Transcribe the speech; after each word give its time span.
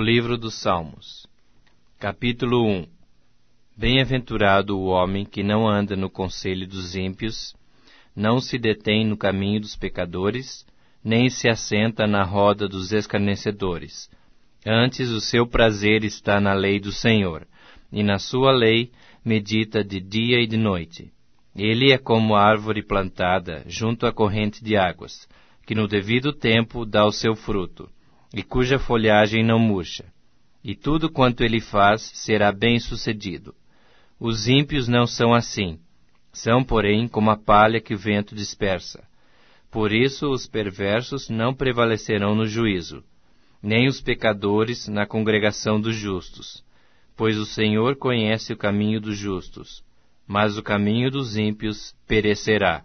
Livro 0.00 0.38
dos 0.38 0.54
Salmos, 0.54 1.26
capítulo 1.98 2.66
1 2.66 2.86
Bem-aventurado 3.76 4.78
o 4.78 4.86
homem 4.86 5.26
que 5.26 5.42
não 5.42 5.68
anda 5.68 5.94
no 5.94 6.08
conselho 6.08 6.66
dos 6.66 6.96
ímpios, 6.96 7.54
não 8.16 8.40
se 8.40 8.58
detém 8.58 9.06
no 9.06 9.14
caminho 9.14 9.60
dos 9.60 9.76
pecadores, 9.76 10.66
nem 11.04 11.28
se 11.28 11.50
assenta 11.50 12.06
na 12.06 12.24
roda 12.24 12.66
dos 12.66 12.92
escarnecedores. 12.92 14.08
Antes 14.66 15.10
o 15.10 15.20
seu 15.20 15.46
prazer 15.46 16.02
está 16.02 16.40
na 16.40 16.54
lei 16.54 16.80
do 16.80 16.90
Senhor, 16.90 17.46
e 17.92 18.02
na 18.02 18.18
sua 18.18 18.52
lei 18.52 18.90
medita 19.22 19.84
de 19.84 20.00
dia 20.00 20.40
e 20.40 20.46
de 20.46 20.56
noite. 20.56 21.12
Ele 21.54 21.92
é 21.92 21.98
como 21.98 22.34
árvore 22.34 22.82
plantada 22.82 23.64
junto 23.66 24.06
à 24.06 24.12
corrente 24.12 24.64
de 24.64 24.78
águas, 24.78 25.28
que 25.66 25.74
no 25.74 25.86
devido 25.86 26.32
tempo 26.32 26.86
dá 26.86 27.04
o 27.04 27.12
seu 27.12 27.36
fruto 27.36 27.86
e 28.34 28.42
cuja 28.42 28.78
folhagem 28.78 29.44
não 29.44 29.58
murcha, 29.58 30.04
e 30.62 30.74
tudo 30.74 31.10
quanto 31.10 31.42
ele 31.42 31.60
faz 31.60 32.02
será 32.14 32.52
bem 32.52 32.78
sucedido. 32.78 33.54
Os 34.18 34.48
ímpios 34.48 34.86
não 34.86 35.06
são 35.06 35.34
assim, 35.34 35.78
são, 36.32 36.62
porém, 36.62 37.08
como 37.08 37.30
a 37.30 37.36
palha 37.36 37.80
que 37.80 37.94
o 37.94 37.98
vento 37.98 38.34
dispersa. 38.34 39.02
Por 39.70 39.92
isso 39.92 40.30
os 40.30 40.46
perversos 40.46 41.28
não 41.28 41.54
prevalecerão 41.54 42.34
no 42.34 42.46
juízo, 42.46 43.02
nem 43.62 43.88
os 43.88 44.00
pecadores 44.00 44.88
na 44.88 45.06
congregação 45.06 45.80
dos 45.80 45.94
justos, 45.94 46.64
pois 47.16 47.36
o 47.36 47.46
Senhor 47.46 47.96
conhece 47.96 48.52
o 48.52 48.56
caminho 48.56 49.00
dos 49.00 49.16
justos, 49.16 49.82
mas 50.26 50.56
o 50.56 50.62
caminho 50.62 51.10
dos 51.10 51.36
ímpios 51.36 51.94
perecerá. 52.06 52.78